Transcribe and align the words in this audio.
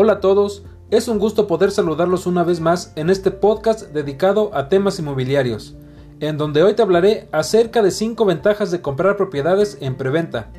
Hola 0.00 0.12
a 0.12 0.20
todos, 0.20 0.62
es 0.92 1.08
un 1.08 1.18
gusto 1.18 1.48
poder 1.48 1.72
saludarlos 1.72 2.28
una 2.28 2.44
vez 2.44 2.60
más 2.60 2.92
en 2.94 3.10
este 3.10 3.32
podcast 3.32 3.88
dedicado 3.92 4.52
a 4.54 4.68
temas 4.68 5.00
inmobiliarios, 5.00 5.74
en 6.20 6.38
donde 6.38 6.62
hoy 6.62 6.74
te 6.74 6.82
hablaré 6.82 7.28
acerca 7.32 7.82
de 7.82 7.90
5 7.90 8.24
ventajas 8.24 8.70
de 8.70 8.80
comprar 8.80 9.16
propiedades 9.16 9.76
en 9.80 9.96
preventa. 9.96 10.52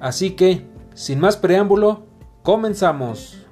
Así 0.00 0.30
que, 0.30 0.66
sin 0.94 1.20
más 1.20 1.36
preámbulo, 1.36 2.06
comenzamos. 2.42 3.45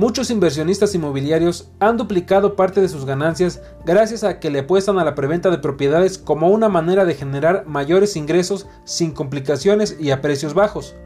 Muchos 0.00 0.30
inversionistas 0.30 0.94
inmobiliarios 0.94 1.70
han 1.78 1.98
duplicado 1.98 2.56
parte 2.56 2.80
de 2.80 2.88
sus 2.88 3.04
ganancias 3.04 3.60
gracias 3.84 4.24
a 4.24 4.40
que 4.40 4.48
le 4.48 4.60
apuestan 4.60 4.98
a 4.98 5.04
la 5.04 5.14
preventa 5.14 5.50
de 5.50 5.58
propiedades 5.58 6.16
como 6.16 6.48
una 6.48 6.70
manera 6.70 7.04
de 7.04 7.14
generar 7.14 7.66
mayores 7.66 8.16
ingresos 8.16 8.66
sin 8.84 9.10
complicaciones 9.10 9.98
y 10.00 10.10
a 10.10 10.22
precios 10.22 10.54
bajos. 10.54 10.96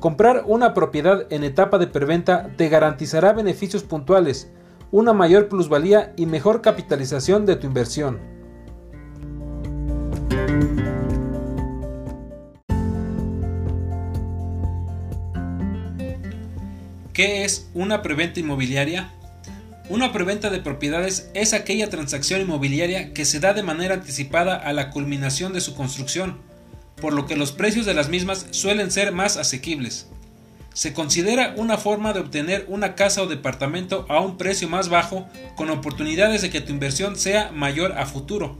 Comprar 0.00 0.42
una 0.44 0.74
propiedad 0.74 1.32
en 1.32 1.44
etapa 1.44 1.78
de 1.78 1.86
preventa 1.86 2.50
te 2.56 2.68
garantizará 2.68 3.32
beneficios 3.32 3.84
puntuales, 3.84 4.50
una 4.90 5.12
mayor 5.12 5.46
plusvalía 5.46 6.12
y 6.16 6.26
mejor 6.26 6.62
capitalización 6.62 7.46
de 7.46 7.54
tu 7.54 7.68
inversión. 7.68 8.31
¿Qué 17.22 17.44
es 17.44 17.70
una 17.72 18.02
preventa 18.02 18.40
inmobiliaria? 18.40 19.14
Una 19.88 20.10
preventa 20.10 20.50
de 20.50 20.58
propiedades 20.58 21.30
es 21.34 21.52
aquella 21.52 21.88
transacción 21.88 22.40
inmobiliaria 22.40 23.14
que 23.14 23.24
se 23.24 23.38
da 23.38 23.54
de 23.54 23.62
manera 23.62 23.94
anticipada 23.94 24.56
a 24.56 24.72
la 24.72 24.90
culminación 24.90 25.52
de 25.52 25.60
su 25.60 25.76
construcción, 25.76 26.40
por 27.00 27.12
lo 27.12 27.26
que 27.26 27.36
los 27.36 27.52
precios 27.52 27.86
de 27.86 27.94
las 27.94 28.08
mismas 28.08 28.48
suelen 28.50 28.90
ser 28.90 29.12
más 29.12 29.36
asequibles. 29.36 30.08
Se 30.74 30.94
considera 30.94 31.54
una 31.56 31.78
forma 31.78 32.12
de 32.12 32.18
obtener 32.18 32.66
una 32.66 32.96
casa 32.96 33.22
o 33.22 33.28
departamento 33.28 34.04
a 34.08 34.18
un 34.18 34.36
precio 34.36 34.68
más 34.68 34.88
bajo 34.88 35.28
con 35.54 35.70
oportunidades 35.70 36.42
de 36.42 36.50
que 36.50 36.60
tu 36.60 36.72
inversión 36.72 37.14
sea 37.14 37.52
mayor 37.52 37.92
a 37.92 38.06
futuro. 38.06 38.58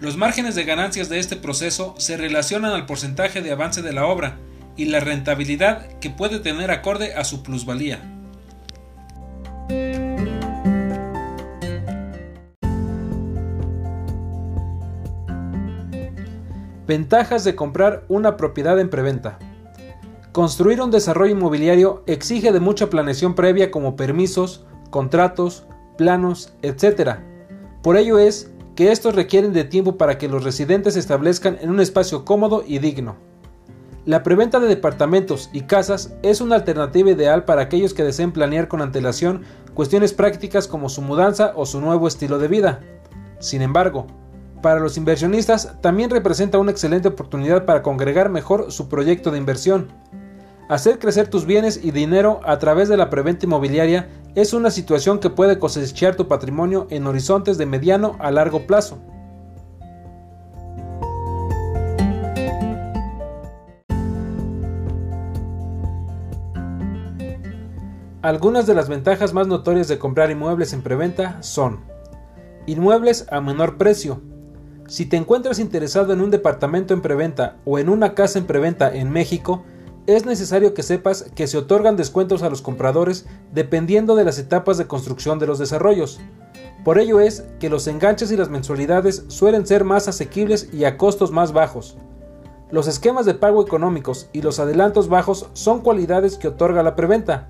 Los 0.00 0.16
márgenes 0.16 0.54
de 0.54 0.64
ganancias 0.64 1.10
de 1.10 1.18
este 1.18 1.36
proceso 1.36 1.94
se 1.98 2.16
relacionan 2.16 2.72
al 2.72 2.86
porcentaje 2.86 3.42
de 3.42 3.52
avance 3.52 3.82
de 3.82 3.92
la 3.92 4.06
obra, 4.06 4.38
y 4.78 4.86
la 4.86 5.00
rentabilidad 5.00 5.86
que 5.98 6.08
puede 6.08 6.38
tener 6.38 6.70
acorde 6.70 7.12
a 7.12 7.24
su 7.24 7.42
plusvalía. 7.42 8.00
Ventajas 16.86 17.44
de 17.44 17.54
comprar 17.54 18.04
una 18.08 18.38
propiedad 18.38 18.80
en 18.80 18.88
preventa. 18.88 19.38
Construir 20.32 20.80
un 20.80 20.90
desarrollo 20.90 21.32
inmobiliario 21.32 22.02
exige 22.06 22.52
de 22.52 22.60
mucha 22.60 22.88
planeación 22.88 23.34
previa 23.34 23.70
como 23.70 23.96
permisos, 23.96 24.64
contratos, 24.88 25.66
planos, 25.98 26.54
etc. 26.62 27.18
Por 27.82 27.96
ello 27.96 28.18
es 28.18 28.50
que 28.76 28.92
estos 28.92 29.16
requieren 29.16 29.52
de 29.52 29.64
tiempo 29.64 29.98
para 29.98 30.16
que 30.16 30.28
los 30.28 30.44
residentes 30.44 30.94
se 30.94 31.00
establezcan 31.00 31.58
en 31.60 31.68
un 31.70 31.80
espacio 31.80 32.24
cómodo 32.24 32.62
y 32.66 32.78
digno. 32.78 33.16
La 34.08 34.22
preventa 34.22 34.58
de 34.58 34.68
departamentos 34.68 35.50
y 35.52 35.64
casas 35.64 36.14
es 36.22 36.40
una 36.40 36.54
alternativa 36.54 37.10
ideal 37.10 37.44
para 37.44 37.60
aquellos 37.60 37.92
que 37.92 38.04
deseen 38.04 38.32
planear 38.32 38.66
con 38.66 38.80
antelación 38.80 39.42
cuestiones 39.74 40.14
prácticas 40.14 40.66
como 40.66 40.88
su 40.88 41.02
mudanza 41.02 41.52
o 41.56 41.66
su 41.66 41.78
nuevo 41.78 42.08
estilo 42.08 42.38
de 42.38 42.48
vida. 42.48 42.80
Sin 43.38 43.60
embargo, 43.60 44.06
para 44.62 44.80
los 44.80 44.96
inversionistas 44.96 45.76
también 45.82 46.08
representa 46.08 46.58
una 46.58 46.70
excelente 46.70 47.08
oportunidad 47.08 47.66
para 47.66 47.82
congregar 47.82 48.30
mejor 48.30 48.72
su 48.72 48.88
proyecto 48.88 49.30
de 49.30 49.36
inversión. 49.36 49.88
Hacer 50.70 50.98
crecer 50.98 51.28
tus 51.28 51.44
bienes 51.44 51.78
y 51.84 51.90
dinero 51.90 52.40
a 52.44 52.58
través 52.58 52.88
de 52.88 52.96
la 52.96 53.10
preventa 53.10 53.44
inmobiliaria 53.44 54.08
es 54.34 54.54
una 54.54 54.70
situación 54.70 55.18
que 55.18 55.28
puede 55.28 55.58
cosechar 55.58 56.16
tu 56.16 56.28
patrimonio 56.28 56.86
en 56.88 57.06
horizontes 57.06 57.58
de 57.58 57.66
mediano 57.66 58.16
a 58.20 58.30
largo 58.30 58.66
plazo. 58.66 59.02
Algunas 68.28 68.66
de 68.66 68.74
las 68.74 68.90
ventajas 68.90 69.32
más 69.32 69.46
notorias 69.46 69.88
de 69.88 69.98
comprar 69.98 70.30
inmuebles 70.30 70.74
en 70.74 70.82
preventa 70.82 71.42
son 71.42 71.80
Inmuebles 72.66 73.24
a 73.30 73.40
menor 73.40 73.78
precio. 73.78 74.20
Si 74.86 75.06
te 75.06 75.16
encuentras 75.16 75.58
interesado 75.58 76.12
en 76.12 76.20
un 76.20 76.30
departamento 76.30 76.92
en 76.92 77.00
preventa 77.00 77.56
o 77.64 77.78
en 77.78 77.88
una 77.88 78.12
casa 78.12 78.38
en 78.38 78.44
preventa 78.44 78.94
en 78.94 79.08
México, 79.08 79.64
es 80.06 80.26
necesario 80.26 80.74
que 80.74 80.82
sepas 80.82 81.30
que 81.34 81.46
se 81.46 81.56
otorgan 81.56 81.96
descuentos 81.96 82.42
a 82.42 82.50
los 82.50 82.60
compradores 82.60 83.24
dependiendo 83.54 84.14
de 84.14 84.24
las 84.24 84.38
etapas 84.38 84.76
de 84.76 84.86
construcción 84.86 85.38
de 85.38 85.46
los 85.46 85.58
desarrollos. 85.58 86.20
Por 86.84 86.98
ello 86.98 87.20
es 87.20 87.46
que 87.58 87.70
los 87.70 87.86
enganches 87.86 88.30
y 88.30 88.36
las 88.36 88.50
mensualidades 88.50 89.24
suelen 89.28 89.66
ser 89.66 89.84
más 89.84 90.06
asequibles 90.06 90.68
y 90.70 90.84
a 90.84 90.98
costos 90.98 91.30
más 91.30 91.54
bajos. 91.54 91.96
Los 92.70 92.88
esquemas 92.88 93.24
de 93.24 93.32
pago 93.32 93.62
económicos 93.62 94.28
y 94.34 94.42
los 94.42 94.58
adelantos 94.60 95.08
bajos 95.08 95.48
son 95.54 95.80
cualidades 95.80 96.36
que 96.36 96.48
otorga 96.48 96.82
la 96.82 96.94
preventa. 96.94 97.48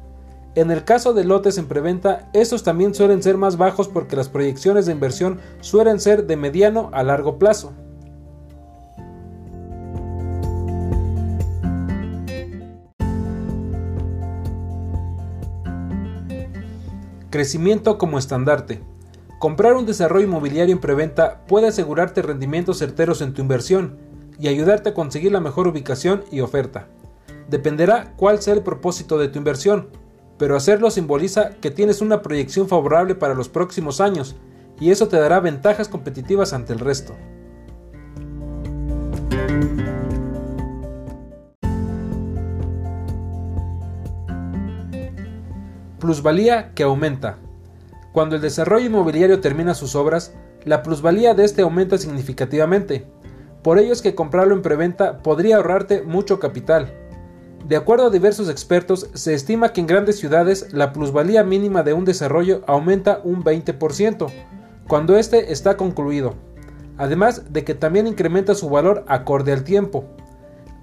En 0.55 0.71
el 0.71 0.85
caso 0.85 1.13
de 1.13 1.25
lotes 1.25 1.59
en 1.59 1.69
preventa, 1.69 2.31
estos 2.33 2.63
también 2.63 2.95
suelen 2.95 3.23
ser 3.23 3.37
más 3.37 3.57
bajos 3.57 3.89
porque 3.89 4.17
las 4.17 4.29
proyecciones 4.29 4.87
de 4.87 4.93
inversión 4.93 5.41
suelen 5.61 6.01
ser 6.01 6.27
de 6.27 6.37
mediano 6.37 6.91
a 6.93 7.03
largo 7.03 7.39
plazo. 7.39 7.73
Crecimiento 17.31 17.99
como 17.99 18.19
estandarte. 18.19 18.81
Comprar 19.39 19.75
un 19.75 19.85
desarrollo 19.85 20.25
inmobiliario 20.25 20.75
en 20.75 20.81
preventa 20.81 21.45
puede 21.47 21.69
asegurarte 21.69 22.23
rendimientos 22.23 22.79
certeros 22.79 23.21
en 23.21 23.35
tu 23.35 23.43
inversión 23.43 23.99
y 24.41 24.49
ayudarte 24.49 24.89
a 24.89 24.95
conseguir 24.95 25.33
la 25.33 25.41
mejor 25.41 25.69
ubicación 25.69 26.25
y 26.33 26.41
oferta. 26.41 26.89
Dependerá 27.49 28.15
cuál 28.17 28.41
sea 28.41 28.55
el 28.55 28.63
propósito 28.63 29.19
de 29.19 29.29
tu 29.29 29.39
inversión, 29.39 29.91
pero 30.38 30.56
hacerlo 30.56 30.91
simboliza 30.91 31.50
que 31.60 31.71
tienes 31.71 32.00
una 32.00 32.22
proyección 32.22 32.69
favorable 32.69 33.15
para 33.15 33.34
los 33.34 33.49
próximos 33.49 34.00
años 34.00 34.37
y 34.81 34.91
eso 34.91 35.09
te 35.09 35.19
dará 35.19 35.41
ventajas 35.41 35.88
competitivas 35.88 36.53
ante 36.53 36.72
el 36.72 36.78
resto. 36.78 37.15
Plusvalía 45.99 46.72
que 46.75 46.84
aumenta. 46.84 47.38
Cuando 48.12 48.37
el 48.37 48.43
desarrollo 48.43 48.87
inmobiliario 48.87 49.41
termina 49.41 49.75
sus 49.75 49.94
obras, 49.94 50.32
la 50.65 50.82
plusvalía 50.82 51.34
de 51.34 51.44
este 51.44 51.62
aumenta 51.62 51.99
significativamente. 51.99 53.06
Por 53.62 53.78
ello 53.78 53.93
es 53.93 54.00
que 54.00 54.15
comprarlo 54.15 54.55
en 54.55 54.62
preventa 54.62 55.22
podría 55.22 55.56
ahorrarte 55.56 56.03
mucho 56.03 56.38
capital, 56.38 56.94
de 57.67 57.77
acuerdo 57.77 58.07
a 58.07 58.11
diversos 58.11 58.49
expertos, 58.49 59.11
se 59.15 59.35
estima 59.35 59.73
que 59.73 59.81
en 59.81 59.87
grandes 59.87 60.19
ciudades 60.19 60.73
la 60.73 60.93
plusvalía 60.93 61.45
mínima 61.45 61.83
de 61.83 61.93
un 61.93 62.05
desarrollo 62.05 62.63
aumenta 62.67 63.21
un 63.25 63.45
20%, 63.45 64.31
cuando 64.87 65.17
éste 65.17 65.53
está 65.53 65.77
concluido, 65.77 66.35
además 66.97 67.53
de 67.53 67.65
que 67.65 67.75
también 67.75 68.07
incrementa 68.07 68.55
su 68.55 68.71
valor 68.71 69.05
acorde 69.07 69.53
al 69.53 69.65
tiempo. 69.65 70.05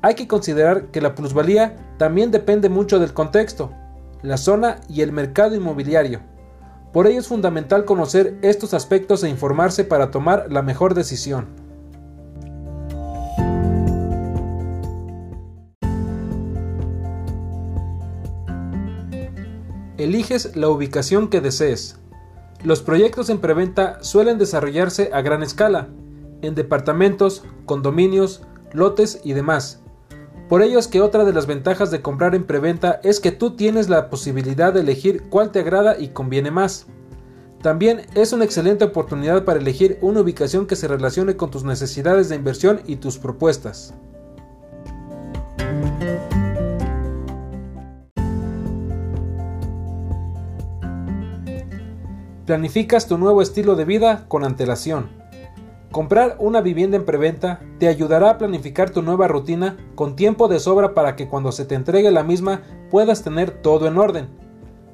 Hay 0.04 0.14
que 0.14 0.28
considerar 0.28 0.88
que 0.92 1.02
la 1.02 1.16
plusvalía 1.16 1.76
también 1.98 2.30
depende 2.30 2.70
mucho 2.70 3.00
del 3.00 3.14
contexto, 3.14 3.72
la 4.22 4.38
zona 4.38 4.80
y 4.88 5.02
el 5.02 5.12
mercado 5.12 5.56
inmobiliario. 5.56 6.20
Por 6.94 7.08
ello 7.08 7.20
es 7.20 7.28
fundamental 7.28 7.86
conocer 7.86 8.38
estos 8.44 8.74
aspectos 8.76 9.24
e 9.24 9.30
informarse 9.30 9.84
para 9.84 10.12
tomar 10.12 10.52
la 10.52 10.62
mejor 10.62 10.94
decisión. 10.94 11.65
Eliges 20.06 20.56
la 20.56 20.70
ubicación 20.70 21.28
que 21.28 21.42
desees. 21.42 21.98
Los 22.64 22.82
proyectos 22.82 23.30
en 23.30 23.40
preventa 23.40 24.02
suelen 24.02 24.38
desarrollarse 24.38 25.10
a 25.14 25.22
gran 25.22 25.44
escala, 25.44 25.90
en 26.42 26.56
departamentos, 26.56 27.44
condominios, 27.66 28.42
lotes 28.72 29.20
y 29.24 29.34
demás. 29.34 29.82
Por 30.48 30.62
ello 30.62 30.78
es 30.78 30.88
que 30.88 31.02
otra 31.02 31.26
de 31.26 31.34
las 31.34 31.48
ventajas 31.48 31.90
de 31.90 32.02
comprar 32.02 32.36
en 32.36 32.46
preventa 32.46 33.00
es 33.04 33.20
que 33.20 33.32
tú 33.32 33.56
tienes 33.56 33.90
la 33.90 34.10
posibilidad 34.10 34.74
de 34.74 34.82
elegir 34.82 35.24
cuál 35.30 35.52
te 35.52 35.60
agrada 35.60 36.00
y 36.00 36.10
conviene 36.10 36.52
más. 36.52 36.86
También 37.64 38.06
es 38.14 38.32
una 38.32 38.46
excelente 38.46 38.86
oportunidad 38.86 39.44
para 39.44 39.60
elegir 39.60 39.98
una 40.02 40.22
ubicación 40.22 40.68
que 40.68 40.76
se 40.76 40.88
relacione 40.88 41.36
con 41.36 41.50
tus 41.50 41.64
necesidades 41.64 42.30
de 42.30 42.36
inversión 42.36 42.82
y 42.86 42.98
tus 42.98 43.18
propuestas. 43.18 43.96
Planificas 52.46 53.08
tu 53.08 53.18
nuevo 53.18 53.42
estilo 53.42 53.76
de 53.76 53.86
vida 53.86 54.26
con 54.28 54.44
antelación. 54.44 55.10
Comprar 55.92 56.36
una 56.38 56.62
vivienda 56.62 56.96
en 56.96 57.04
preventa 57.04 57.60
te 57.80 57.88
ayudará 57.88 58.30
a 58.30 58.38
planificar 58.38 58.92
tu 58.92 59.02
nueva 59.02 59.28
rutina 59.28 59.78
con 59.96 60.16
tiempo 60.16 60.48
de 60.48 60.60
sobra 60.60 60.94
para 60.94 61.16
que 61.16 61.28
cuando 61.28 61.52
se 61.52 61.66
te 61.66 61.74
entregue 61.74 62.12
la 62.12 62.22
misma 62.22 62.62
puedas 62.92 63.24
tener 63.24 63.50
todo 63.50 63.88
en 63.88 63.98
orden. 63.98 64.28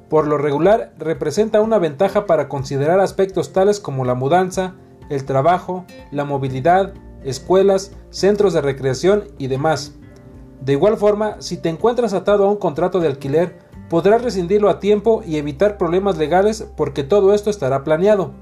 Por 0.08 0.28
lo 0.28 0.38
regular 0.38 0.94
representa 0.98 1.60
una 1.60 1.78
ventaja 1.78 2.24
para 2.24 2.48
considerar 2.48 3.00
aspectos 3.00 3.52
tales 3.52 3.80
como 3.80 4.06
la 4.06 4.14
mudanza, 4.14 4.72
el 5.10 5.26
trabajo, 5.26 5.84
la 6.10 6.24
movilidad, 6.24 6.94
escuelas, 7.22 7.92
centros 8.08 8.54
de 8.54 8.62
recreación 8.62 9.24
y 9.36 9.48
demás. 9.48 9.92
De 10.62 10.72
igual 10.72 10.96
forma, 10.96 11.36
si 11.40 11.58
te 11.58 11.68
encuentras 11.68 12.14
atado 12.14 12.46
a 12.46 12.50
un 12.50 12.56
contrato 12.56 12.98
de 12.98 13.08
alquiler, 13.08 13.58
podrás 13.92 14.22
rescindirlo 14.22 14.70
a 14.70 14.80
tiempo 14.80 15.22
y 15.22 15.36
evitar 15.36 15.76
problemas 15.76 16.16
legales 16.16 16.66
porque 16.78 17.04
todo 17.04 17.34
esto 17.34 17.50
estará 17.50 17.84
planeado. 17.84 18.32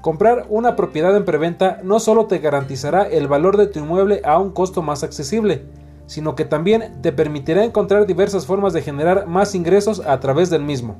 Comprar 0.00 0.46
una 0.48 0.74
propiedad 0.74 1.16
en 1.16 1.24
preventa 1.24 1.78
no 1.84 2.00
solo 2.00 2.26
te 2.26 2.40
garantizará 2.40 3.04
el 3.04 3.28
valor 3.28 3.56
de 3.56 3.68
tu 3.68 3.78
inmueble 3.78 4.22
a 4.24 4.40
un 4.40 4.50
costo 4.50 4.82
más 4.82 5.04
accesible, 5.04 5.66
sino 6.06 6.34
que 6.34 6.44
también 6.44 7.00
te 7.00 7.12
permitirá 7.12 7.62
encontrar 7.62 8.06
diversas 8.06 8.44
formas 8.44 8.72
de 8.72 8.82
generar 8.82 9.28
más 9.28 9.54
ingresos 9.54 10.00
a 10.00 10.18
través 10.18 10.50
del 10.50 10.64
mismo. 10.64 10.96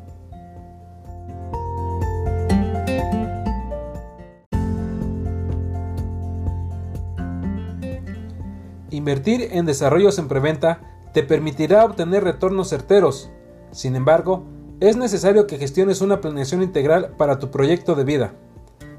Invertir 8.90 9.48
en 9.50 9.66
desarrollos 9.66 10.20
en 10.20 10.28
preventa 10.28 10.82
te 11.12 11.24
permitirá 11.24 11.84
obtener 11.84 12.22
retornos 12.22 12.68
certeros. 12.68 13.32
Sin 13.72 13.96
embargo, 13.96 14.44
es 14.80 14.96
necesario 14.96 15.46
que 15.46 15.58
gestiones 15.58 16.00
una 16.00 16.20
planeación 16.20 16.62
integral 16.62 17.14
para 17.16 17.38
tu 17.38 17.50
proyecto 17.50 17.94
de 17.94 18.04
vida. 18.04 18.34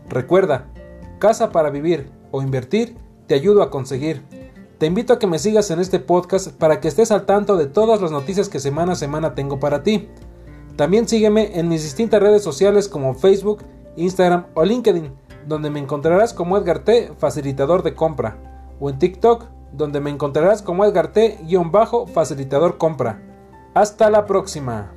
Recuerda, 0.09 0.65
casa 1.19 1.51
para 1.51 1.69
vivir 1.69 2.09
o 2.31 2.41
invertir 2.41 2.97
te 3.27 3.35
ayudo 3.35 3.61
a 3.61 3.69
conseguir. 3.69 4.23
Te 4.77 4.87
invito 4.87 5.13
a 5.13 5.19
que 5.19 5.27
me 5.27 5.39
sigas 5.39 5.71
en 5.71 5.79
este 5.79 5.99
podcast 5.99 6.49
para 6.49 6.81
que 6.81 6.87
estés 6.87 7.11
al 7.11 7.25
tanto 7.25 7.55
de 7.55 7.67
todas 7.67 8.01
las 8.01 8.11
noticias 8.11 8.49
que 8.49 8.59
semana 8.59 8.93
a 8.93 8.95
semana 8.95 9.35
tengo 9.35 9.59
para 9.59 9.83
ti. 9.83 10.09
También 10.75 11.07
sígueme 11.07 11.57
en 11.59 11.69
mis 11.69 11.83
distintas 11.83 12.21
redes 12.21 12.43
sociales 12.43 12.89
como 12.89 13.13
Facebook, 13.13 13.63
Instagram 13.95 14.47
o 14.55 14.65
LinkedIn, 14.65 15.11
donde 15.47 15.69
me 15.69 15.79
encontrarás 15.79 16.33
como 16.33 16.57
Edgar 16.57 16.79
T, 16.79 17.11
facilitador 17.17 17.83
de 17.83 17.93
compra, 17.93 18.37
o 18.79 18.89
en 18.89 18.97
TikTok, 18.97 19.45
donde 19.71 19.99
me 19.99 20.09
encontrarás 20.09 20.61
como 20.61 20.83
Edgar 20.83 21.13
T, 21.13 21.39
facilitador 22.13 22.77
compra. 22.77 23.32
Hasta 23.73 24.11
la 24.11 24.27
próxima. 24.27 24.91